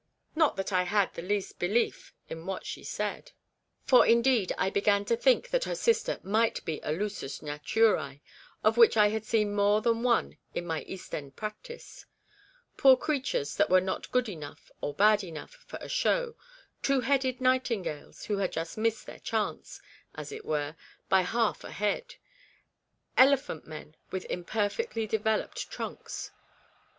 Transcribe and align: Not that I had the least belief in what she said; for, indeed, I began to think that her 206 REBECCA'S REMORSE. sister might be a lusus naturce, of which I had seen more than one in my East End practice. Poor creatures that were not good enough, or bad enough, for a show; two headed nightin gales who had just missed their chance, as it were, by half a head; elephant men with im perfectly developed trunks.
Not 0.35 0.55
that 0.55 0.73
I 0.73 0.81
had 0.81 1.13
the 1.13 1.21
least 1.21 1.59
belief 1.59 2.11
in 2.27 2.47
what 2.47 2.65
she 2.65 2.83
said; 2.83 3.33
for, 3.85 4.03
indeed, 4.03 4.51
I 4.57 4.71
began 4.71 5.05
to 5.05 5.15
think 5.15 5.49
that 5.51 5.65
her 5.65 5.75
206 5.75 5.85
REBECCA'S 6.07 6.25
REMORSE. 6.25 6.49
sister 6.49 6.65
might 6.65 6.65
be 6.65 6.79
a 6.81 6.91
lusus 6.91 7.43
naturce, 7.43 8.19
of 8.63 8.77
which 8.77 8.97
I 8.97 9.09
had 9.09 9.25
seen 9.25 9.53
more 9.53 9.79
than 9.79 10.01
one 10.01 10.39
in 10.55 10.65
my 10.65 10.81
East 10.85 11.13
End 11.13 11.35
practice. 11.35 12.07
Poor 12.77 12.97
creatures 12.97 13.55
that 13.57 13.69
were 13.69 13.79
not 13.79 14.11
good 14.11 14.27
enough, 14.27 14.71
or 14.81 14.95
bad 14.95 15.23
enough, 15.23 15.51
for 15.67 15.77
a 15.79 15.87
show; 15.87 16.33
two 16.81 17.01
headed 17.01 17.39
nightin 17.39 17.83
gales 17.83 18.23
who 18.25 18.37
had 18.39 18.51
just 18.53 18.79
missed 18.79 19.05
their 19.05 19.19
chance, 19.19 19.81
as 20.15 20.31
it 20.31 20.45
were, 20.45 20.75
by 21.09 21.21
half 21.21 21.63
a 21.63 21.69
head; 21.69 22.15
elephant 23.19 23.67
men 23.67 23.95
with 24.09 24.25
im 24.31 24.45
perfectly 24.45 25.05
developed 25.05 25.69
trunks. 25.69 26.31